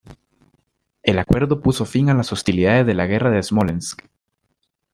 El 1.03 1.19
acuerdo 1.19 1.61
puso 1.61 1.85
fin 1.85 2.09
a 2.09 2.15
las 2.15 2.31
hostilidades 2.33 2.87
de 2.87 2.95
la 2.95 3.05
Guerra 3.05 3.29
de 3.29 3.43
Smolensk. 3.43 4.01